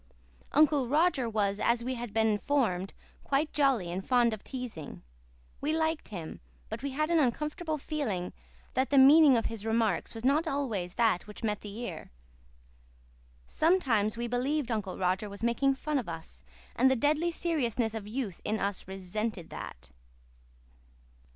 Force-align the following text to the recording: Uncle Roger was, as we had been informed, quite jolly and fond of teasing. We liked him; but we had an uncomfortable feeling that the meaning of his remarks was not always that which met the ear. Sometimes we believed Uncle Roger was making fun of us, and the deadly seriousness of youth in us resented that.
Uncle 0.51 0.87
Roger 0.87 1.29
was, 1.29 1.59
as 1.59 1.83
we 1.83 1.93
had 1.93 2.11
been 2.11 2.25
informed, 2.25 2.95
quite 3.23 3.53
jolly 3.53 3.91
and 3.91 4.03
fond 4.03 4.33
of 4.33 4.43
teasing. 4.43 5.03
We 5.61 5.73
liked 5.77 6.07
him; 6.07 6.39
but 6.69 6.81
we 6.81 6.89
had 6.89 7.11
an 7.11 7.19
uncomfortable 7.19 7.77
feeling 7.77 8.33
that 8.73 8.89
the 8.89 8.97
meaning 8.97 9.37
of 9.37 9.45
his 9.45 9.63
remarks 9.63 10.15
was 10.15 10.25
not 10.25 10.47
always 10.47 10.95
that 10.95 11.27
which 11.27 11.43
met 11.43 11.61
the 11.61 11.77
ear. 11.81 12.09
Sometimes 13.45 14.17
we 14.17 14.25
believed 14.27 14.71
Uncle 14.71 14.97
Roger 14.97 15.29
was 15.29 15.43
making 15.43 15.75
fun 15.75 15.99
of 15.99 16.09
us, 16.09 16.41
and 16.75 16.89
the 16.89 16.95
deadly 16.95 17.29
seriousness 17.29 17.93
of 17.93 18.07
youth 18.07 18.41
in 18.43 18.59
us 18.59 18.87
resented 18.87 19.51
that. 19.51 19.91